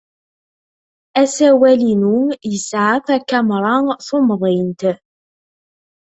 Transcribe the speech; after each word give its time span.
Asawal-inu 1.21 2.15
yesɛa 2.51 2.95
takamra 3.05 3.73
tumḍint. 4.05 4.81